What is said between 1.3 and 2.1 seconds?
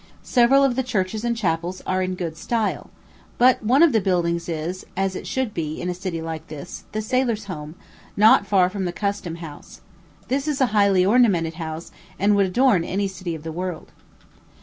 chapels are